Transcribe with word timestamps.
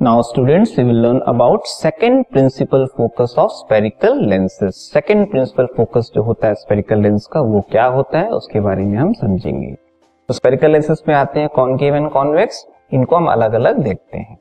Now, 0.00 0.22
students, 0.22 0.76
we 0.76 0.84
will 0.84 1.00
learn 1.02 1.22
about 1.26 1.66
second 1.66 2.26
principal 2.30 2.86
focus 2.96 3.32
of 3.36 3.50
spherical 3.50 4.20
lenses. 4.28 4.76
Second 4.92 5.26
principal 5.32 5.66
focus 5.78 6.10
जो 6.14 6.22
होता 6.22 6.48
है 6.48 6.54
spherical 6.54 7.02
lens 7.04 7.26
का, 7.32 7.40
वो 7.40 7.60
क्या 7.70 7.86
होता 7.86 8.18
है? 8.18 8.28
उसके 8.30 8.60
बारे 8.60 8.84
में 8.84 8.96
हम 8.98 9.12
समझेंगे। 9.12 9.72
तो 10.28 10.34
spherical 10.34 10.74
lenses 10.74 11.02
में 11.08 11.14
आते 11.14 11.40
हैं 11.40 11.48
कॉन्केव 11.48 11.96
एंड 11.96 12.10
कॉन्वेक्स 12.10 12.64
इनको 12.92 13.16
हम 13.16 13.26
अलग 13.26 13.52
अलग 13.52 13.82
देखते 13.82 14.18
हैं। 14.18 14.38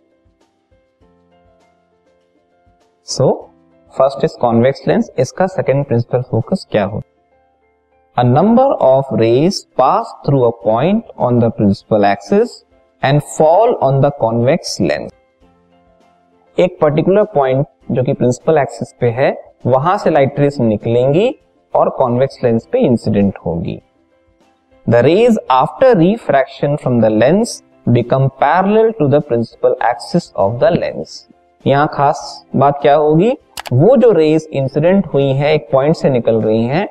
So 3.08 3.32
first 3.94 4.24
is 4.24 4.38
convex 4.42 4.88
lens 4.88 5.12
इसका 5.20 5.48
सेकेंड 5.48 5.86
प्रिंसिपल 5.86 6.22
फोकस 6.22 6.68
क्या 6.72 6.86
होता 6.86 8.22
है 8.22 8.30
number 8.30 8.78
of 8.86 9.16
rays 9.16 9.64
pass 9.78 10.18
through 10.26 10.42
a 10.42 10.52
point 10.64 11.04
on 11.20 11.40
the 11.40 11.52
principal 11.52 12.06
axis 12.06 12.64
and 13.04 13.22
fall 13.38 13.74
on 13.84 14.02
the 14.02 14.12
convex 14.20 14.82
lens 14.82 15.12
एक 16.60 16.78
पर्टिकुलर 16.82 17.24
पॉइंट 17.24 17.66
जो 17.92 18.04
कि 18.04 18.14
प्रिंसिपल 18.14 18.58
एक्सिस 18.58 18.94
पे 19.00 19.08
है, 19.08 19.36
वहाँ 19.66 19.98
से 19.98 20.10
लाइट 20.10 20.40
रेस 20.40 20.60
निकलेंगी 20.60 21.30
और 21.74 21.90
कॉन्वेक्स 21.90 22.44
लेंस 22.44 22.68
पे 22.72 22.80
इंसिडेंट 22.80 23.38
होगी। 23.46 23.80
The 24.86 24.96
rays 24.96 25.38
after 25.52 25.98
refraction 25.98 26.76
from 26.76 27.02
the 27.02 27.06
lens 27.06 27.62
become 27.90 28.28
parallel 28.44 28.92
to 28.92 29.08
the 29.08 29.22
principal 29.22 29.76
axis 29.84 30.32
of 30.36 30.60
the 30.60 30.72
lens 30.74 31.28
यहाँ 31.66 31.88
खास 31.94 32.46
बात 32.56 32.80
क्या 32.82 32.96
होगी? 32.96 33.32
वो 33.74 33.96
जो 33.98 34.12
रेज 34.12 34.48
इंसिडेंट 34.54 35.08
हुई 35.08 35.32
है, 35.32 35.54
एक 35.54 35.70
पॉइंट 35.72 35.96
से 35.96 36.10
निकल 36.10 36.42
रही 36.42 36.66
हैं 36.66 36.88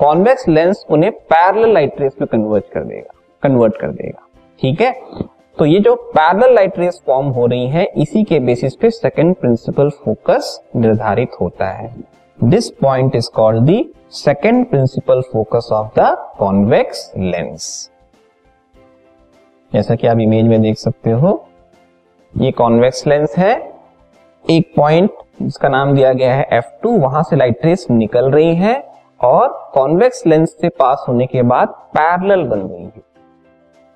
कॉन्वेक्स 0.00 0.48
लेंस 0.48 0.84
उन्हें 0.90 1.12
पैरेलल 1.12 1.72
लाइट 1.74 2.00
रेस 2.00 2.16
में 2.20 2.28
कन्वर्ट 2.32 2.72
कर 2.72 2.84
देगा 2.84 3.18
कन्वर्ट 3.42 3.76
कर 3.76 3.88
देगा। 3.88 4.26
ठीक 4.60 4.80
है? 4.80 4.94
तो 5.56 5.64
ये 5.66 5.78
जो 5.80 5.94
पैरल 6.16 6.54
लाइट 6.54 6.78
रेस 6.78 7.00
फॉर्म 7.06 7.26
हो 7.26 7.46
रही 7.46 7.66
है, 7.66 7.84
इसी 7.96 8.22
के 8.24 8.38
बेसिस 8.40 8.74
पे 8.74 8.90
सेकेंड 8.90 9.34
प्रिंसिपल 9.36 9.88
फोकस 10.04 10.60
निर्धारित 10.76 11.30
होता 11.40 11.68
है। 11.68 11.94
This 12.38 12.70
point 12.70 13.16
is 13.16 13.28
called 13.34 13.70
the 13.70 13.84
second 14.10 14.66
principal 14.66 15.20
focus 15.22 15.68
of 15.72 15.98
the 15.98 16.14
convex 16.38 17.12
lens 17.16 17.90
जैसा 19.72 19.94
कि 19.94 20.06
आप 20.06 20.20
इमेज 20.20 20.46
में 20.46 20.60
देख 20.62 20.78
सकते 20.78 21.10
हो, 21.10 21.44
ये 22.34 22.50
कॉन्वेक्स 22.52 23.06
लेंस 23.06 23.36
है। 23.38 23.52
एक 24.44 24.72
पॉइंट 24.76 25.10
जिसका 25.42 25.68
नाम 25.68 25.94
दिया 25.94 26.12
गया 26.12 26.34
है 26.34 26.48
F2 26.60 26.98
वहाँ 27.00 27.22
से 27.22 27.36
लाइट 27.36 27.64
रेस 27.64 27.86
निकल 27.90 28.30
रही 28.30 28.54
है 28.56 28.74
और 29.20 29.48
कॉन्वेक्स 29.74 30.26
लेंस 30.26 30.56
से 30.60 30.68
पास 30.70 31.04
होने 31.08 31.26
के 31.26 31.42
बाद 31.44 31.68
पैरेलल 31.96 32.42
बन 32.44 32.60
रही 32.60 32.84
है। 32.84 33.09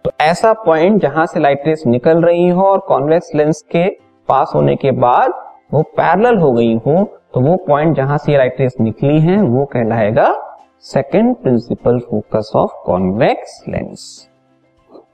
तो 0.05 0.11
ऐसा 0.21 0.53
पॉइंट 0.53 1.03
जहाँ 1.03 1.25
से 1.27 1.41
लाइट 1.41 1.63
रेस 1.67 1.83
निकल 1.87 2.23
रही 2.23 2.49
हो 2.49 2.63
और 2.63 2.79
कॉन्वेक्स 2.79 3.31
लेंस 3.35 3.63
के 3.63 3.89
पास 4.29 4.53
होने 4.55 4.75
के 4.77 4.91
बाद 4.91 5.33
वो 5.73 5.83
पैरेलल 5.83 6.39
हो 6.39 6.53
गई 6.53 6.75
हो 6.77 7.05
तो 7.35 7.41
वो 7.41 7.57
पॉइंट 7.57 7.97
जहाँ 7.97 8.19
से 8.19 8.37
लाइट 8.37 8.61
रेस 8.61 8.75
निकली 8.81 9.21
है, 9.21 9.41
वो 9.43 9.65
कहलाएगा 9.65 10.35
second 10.81 11.35
principal 11.37 11.99
focus 11.99 12.53
of 12.57 12.73
convex 12.87 13.63
lens 13.69 14.29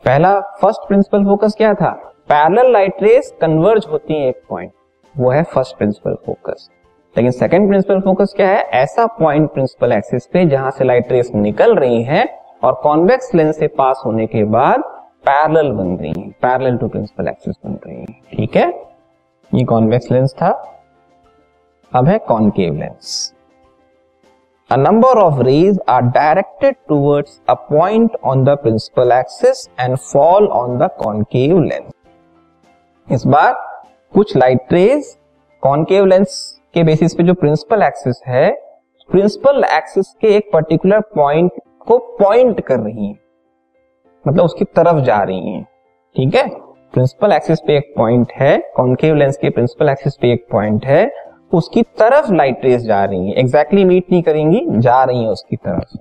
पहला 0.04 0.40
फ़र्स्ट 0.40 0.88
प्रिंसिपल 0.88 1.24
फोकस 1.24 1.54
क्या 1.56 1.72
था? 1.74 1.90
पैरेलल 2.28 2.72
लाइट 2.72 3.02
रेस 3.02 3.34
कन्वर्ज 3.40 3.86
होती 3.92 4.14
है 4.14 4.28
एक 4.28 4.42
पॉइंट 4.50 4.72
वो 5.14 5.30
है 5.30 5.42
फ़र्स्ट 5.44 5.76
प्रिंसिपल 5.76 6.14
फोकस 6.26 6.68
लेकिन 7.16 7.30
सेकेंड 7.30 7.68
प्रिंसिपल 7.68 8.00
फोकस 8.00 8.32
क्या 8.36 8.48
है? 8.48 8.62
ऐसा 8.62 9.06
पॉइंट 9.06 9.52
प्रिंसिपल 9.52 9.92
एक्सिस 9.92 10.26
पे 10.26 10.44
जहाँ 10.46 10.70
से 10.70 10.84
लाइट 10.84 11.12
रेस 11.12 11.30
निकल 11.34 11.74
रही 11.74 12.02
है 12.02 12.39
और 12.62 12.80
कॉन्वेक्स 12.82 13.34
लेंस 13.34 13.58
से 13.58 13.66
पास 13.66 14.02
होने 14.06 14.26
के 14.26 14.44
बाद 14.44 14.82
पैरेलल 15.26 15.70
बन 15.72 15.96
रही 15.96 16.12
है, 16.18 16.28
पैरेलल 16.42 16.76
टू 16.76 16.88
प्रिंसिपल 16.88 17.28
एक्सिस 17.28 17.56
बन 17.66 17.78
रही 17.86 17.96
है। 17.96 18.06
ठीक 18.36 18.56
है? 18.56 18.68
ये 19.50 19.64
कॉन्वेक्स 19.64 20.10
लेंस 20.12 20.34
था। 20.42 20.50
अब 21.92 22.08
है 22.08 22.18
concave 22.18 22.74
lens. 22.74 23.32
A 24.70 24.76
number 24.76 25.18
of 25.18 25.40
rays 25.42 25.78
are 25.88 26.02
directed 26.02 26.76
towards 26.88 27.40
a 27.48 27.54
point 27.70 28.16
on 28.24 28.44
the 28.44 28.56
principal 28.62 29.12
axis 29.12 29.66
and 29.80 29.96
fall 30.12 30.46
on 30.48 30.78
the 30.78 30.90
concave 30.98 31.62
lens 31.62 31.92
इस 33.08 33.26
बार 33.26 33.52
कुछ 34.14 34.36
लाइट 34.36 34.72
रेज 34.72 35.16
कॉन्केव 35.62 36.06
लेंस 36.06 36.38
के 36.74 36.82
बेसिस 36.82 37.14
पे 37.14 37.22
जो 37.22 37.34
प्रिंसिपल 37.34 37.82
एक्सिस 37.82 38.22
है 38.26 38.50
प्रिंसिपल 39.10 39.64
एक्सिस 39.64 40.12
के 40.20 40.28
एक 40.36 40.50
पर्टिकुलर 40.52 41.00
पॉइंट 41.14 41.52
को 41.90 41.98
पॉइंट 41.98 42.60
कर 42.60 42.80
रही 42.80 43.06
है। 43.06 43.14
मतलब 44.28 44.44
उसकी 44.44 44.64
तरफ़ 44.64 45.04
जा 45.04 45.22
रही 45.22 45.52
है। 45.52 45.62
ठीक 46.16 46.34
है? 46.34 46.48
प्रिंसिपल 46.92 47.32
एक्सिस 47.32 47.60
पे 47.60 47.76
एक 47.76 47.94
पॉइंट 47.96 48.32
है 48.32 48.72
कॉन्केव 48.76 49.14
लेंस 49.14 49.36
के 49.36 49.50
प्रिंसिपल 49.50 49.88
एक्सिस 49.88 50.16
पे 50.16 50.32
एक 50.32 50.46
पॉइंट 50.52 50.86
है, 50.86 51.12
उसकी 51.54 51.82
तरफ़ 51.82 52.32
लाइट 52.32 52.64
रेस 52.64 52.82
जा 52.82 53.04
रही 53.04 53.30
है। 53.30 53.34
एग्जैक्टली 53.34 53.84
मीट 53.84 54.04
नहीं 54.12 54.22
करेंगी, 54.22 54.66
जा 54.68 55.04
रही 55.04 55.24
है 55.24 55.30
उसकी 55.30 55.56
तरफ़। 55.56 55.96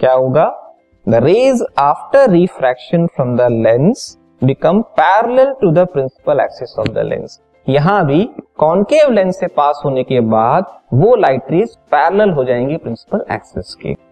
क्या 0.00 0.12
होगा? 0.12 0.76
The 1.08 1.14
rays 1.14 1.64
after 1.78 2.30
refraction 2.30 3.06
from 3.06 3.36
the 3.36 3.40
lens 3.40 4.18
become 4.44 4.82
parallel 4.82 5.54
to 5.60 5.70
the 5.70 5.78
principal 5.78 6.40
axis 6.40 6.78
of 6.78 6.88
the 6.88 6.98
lens 6.98 7.40
यहाँ 7.68 8.06
भी 8.06 8.30
कॉन्केव 8.56 9.10
लेंस 9.10 9.40
से 9.40 9.46
पास 9.46 9.82
होने 9.84 10.04
के 10.04 10.20
बाद 10.20 10.64
वो 10.94 11.16
लाइट 11.16 11.42
रेस 11.50 11.78
पैरेलल 11.90 12.30
हो 12.30 12.44
जाएँगी 12.44 12.76
प्रिंसिपल 12.76 13.24
एक्सिस 13.32 13.74
के। 13.74 14.03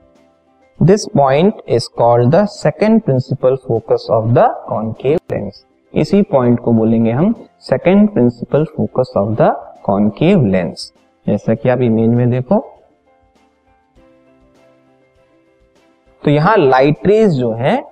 This 0.82 1.06
point 1.06 1.54
is 1.68 1.88
called 1.98 2.30
the 2.30 2.44
second 2.44 3.02
principal 3.02 3.56
focus 3.56 4.06
of 4.10 4.24
the 4.24 4.38
concave 4.68 5.18
lens 5.32 5.64
इसी 5.94 6.22
पॉइंट 6.22 6.60
को 6.60 6.72
बोलेंगे 6.72 7.10
हम 7.10 7.46
second 7.60 8.08
principal 8.08 8.64
focus 8.64 9.12
of 9.16 9.30
the 9.30 9.74
concave 9.84 10.46
lens 10.46 10.92
जैसा 11.26 11.54
कि 11.54 11.68
आप 11.68 11.80
इमेज 11.80 12.08
में 12.08 12.30
देखो। 12.30 12.66
तो 16.24 16.30
यहाँ 16.30 16.56
लाइट 16.56 17.06
रेज 17.06 17.30
जो 17.30 17.52
है, 17.52 17.84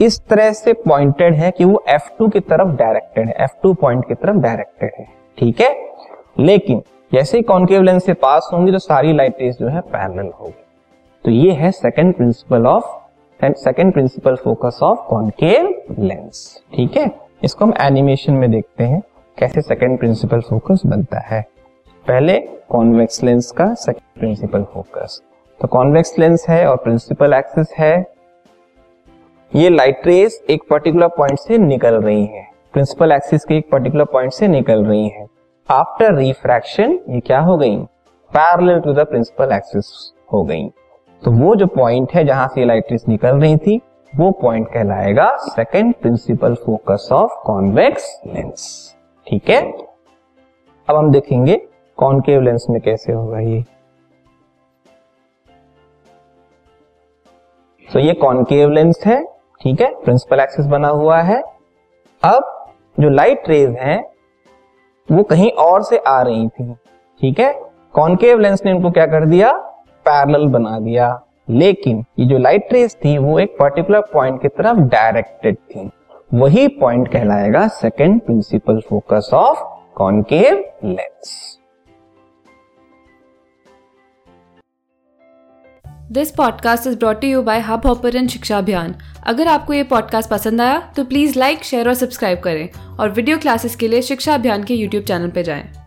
इस 0.00 0.20
तरह 0.20 0.52
से 0.52 0.72
पॉइंटेड 0.72 1.34
है 1.34 1.50
कि 1.50 1.64
वो 1.64 1.84
F2 1.90 2.32
की 2.32 2.40
तरफ़ 2.40 2.76
डायरेक्टेड 2.76 3.28
है। 3.28 3.46
F2 3.46 3.76
पॉइंट 3.76 4.08
की 4.08 4.14
तरफ़ 4.14 4.36
डायरेक्टेड 4.36 4.90
है। 4.98 5.06
ठीक 5.38 5.60
है? 5.60 5.94
लेकिन, 6.38 6.82
जैसे 7.12 7.36
ही 7.36 7.42
कॉन्केव 7.42 7.82
लेंस 7.82 8.04
से 8.04 8.12
पास 8.12 8.50
होंगी 8.52 8.72
तो 8.72 8.78
सारी 8.78 9.12
लाइट 9.12 9.36
रेज 9.40 9.58
जो 9.58 9.68
है 9.68 9.80
पैरेलल 9.80 10.32
होगी। 10.40 10.61
तो 11.24 11.30
ये 11.30 11.52
है 11.52 11.70
second 11.72 12.14
principal 12.14 12.66
of 12.66 12.84
second 13.40 13.92
principal 13.92 14.36
focus 14.36 14.78
of 14.82 14.98
concave 15.08 15.94
lens 15.98 16.62
ठीक 16.74 16.96
है? 16.96 17.10
इसको 17.44 17.64
हम 17.64 17.72
एनिमेशन 17.80 18.32
में 18.32 18.50
देखते 18.50 18.84
हैं, 18.84 19.00
कैसे 19.38 19.62
सेकेंड 19.62 19.98
प्रिंसिपल 19.98 20.40
फोकस 20.40 20.82
बनता 20.86 21.20
है। 21.20 21.40
पहले 22.06 22.38
कॉन्वेक्स 22.70 23.22
लेंस 23.22 23.50
का 23.50 23.72
सेकेंड 23.74 24.20
प्रिंसिपल 24.20 24.64
फोकस 24.64 25.20
तो 25.60 25.68
कॉन्वेक्स 25.68 26.18
लेंस 26.18 26.46
है 26.48 26.66
और 26.66 26.76
प्रिंसिपल 26.76 27.32
एक्सिस 27.32 27.74
है। 27.78 27.94
ये 29.52 29.68
लाइट 29.68 30.06
रेस 30.06 30.42
एक 30.50 30.62
पर्टिकुलर 30.70 31.08
पॉइंट 31.08 31.38
से 31.38 31.58
निकल 31.58 31.94
रही 31.94 32.24
है। 32.26 32.46
प्रिंसिपल 32.72 33.12
एक्सिस 33.12 33.44
के 33.44 33.56
एक 33.56 33.70
पर्टिकुलर 33.72 34.04
पॉइंट 34.04 34.32
से 34.32 34.48
निकल 34.48 34.84
रही 34.84 35.08
है। 35.08 35.26
आफ्टर 35.68 36.14
रिफ्रैक्शन 36.14 36.98
ये 37.08 37.20
क्या 37.20 37.40
हो 37.40 37.56
गई? 37.56 37.76
Parallel 38.30 38.80
to 38.80 38.92
the 38.92 39.06
principal 39.06 39.52
axis 39.52 40.12
हो 40.32 40.42
गई। 40.44 40.70
तो 41.24 41.30
वो 41.30 41.54
जो 41.56 41.66
पॉइंट 41.66 42.12
है 42.14 42.24
जहाँ 42.24 42.48
से 42.48 42.64
लाइट 42.64 42.86
रेस 42.90 43.04
निकल 43.08 43.36
रही 43.36 43.56
थी, 43.56 43.80
वो 44.16 44.30
पॉइंट 44.30 44.68
कहलाएगा 44.68 45.36
second 45.36 45.94
principal 45.94 46.54
focus 46.54 47.08
of 47.12 47.30
convex 47.44 48.20
lens 48.26 48.94
ठीक 49.26 49.50
है? 49.50 49.60
अब 50.88 50.96
हम 50.96 51.10
देखेंगे 51.10 51.56
कॉन्केव 51.96 52.40
लेंस 52.40 52.66
में 52.70 52.80
कैसे 52.80 53.12
होगा 53.12 53.38
ये। 53.38 53.64
तो 57.92 57.98
ये 57.98 58.12
कॉन्केव 58.14 58.70
लेंस 58.70 59.02
है, 59.06 59.24
ठीक 59.60 59.80
है? 59.80 59.94
प्रिंसिपल 60.04 60.40
एक्सिस 60.40 60.66
बना 60.66 60.88
हुआ 60.88 61.20
है। 61.20 61.42
अब 62.22 62.68
जो 63.00 63.08
लाइट 63.08 63.48
रेज 63.48 63.70
हैं, 63.70 64.04
वो 65.12 65.22
कहीं 65.22 65.50
और 65.50 65.82
से 65.82 65.98
आ 65.98 66.22
रही 66.22 66.48
थी, 66.48 66.74
ठीक 67.20 67.40
है? 67.40 67.52
कॉन्केव 67.92 68.38
लेंस 68.38 68.62
ने 68.66 68.72
उनको 68.72 68.90
क्या 68.90 69.06
कर 69.06 69.26
दिया? 69.26 69.68
पैरेलल 70.04 70.46
बना 70.46 70.78
दिया। 70.78 71.20
लेकिन 71.50 72.04
ये 72.18 72.26
जो 72.26 72.38
लाइट 72.38 72.72
रेस 72.72 72.94
थी, 72.94 73.16
वो 73.18 73.38
एक 73.38 73.56
पर्टिकुलर 73.60 74.00
पॉइंट 74.12 74.42
की 74.42 74.48
तरफ़ 74.48 74.78
डायरेक्टेड 74.78 75.56
थी। 75.56 75.90
वही 76.34 76.66
पॉइंट 76.68 77.08
कहलाएगा 77.08 77.66
second 77.68 78.20
principal 78.20 78.80
focus 78.80 79.30
of 79.34 79.58
concave 79.94 80.64
lens 80.84 81.58
this 86.12 86.30
podcast 86.30 86.86
is 86.86 86.98
brought 86.98 87.24
you 87.24 87.42
by 87.42 87.60
Hub 87.60 87.86
Hopper 87.86 88.26
शिक्षा 88.26 88.58
अभियान 88.58 88.94
अगर 89.26 89.48
आपको 89.48 89.72
ये 89.72 89.82
पॉडकास्ट 89.82 90.30
पसंद 90.30 90.60
आया 90.60 90.92
तो 90.96 91.04
प्लीज़ 91.04 91.38
लाइक 91.38 91.64
शेयर 91.64 91.88
और 91.88 91.94
सब्सक्राइब 91.94 92.40
करें। 92.40 92.68
और 93.00 93.10
वीडियो 93.10 93.38
क्लासेस 93.38 93.76
के 93.76 93.88
लिए 93.88 94.02
शिक्षा 94.02 94.34
अभियान 94.34 94.64
के 94.64 94.74
यूट्यूब 94.74 95.04
चैनल 95.04 95.30
पर 95.30 95.42
जाएँ। 95.42 95.81